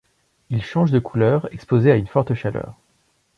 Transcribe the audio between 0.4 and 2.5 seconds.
Il change de couleur exposé à une forte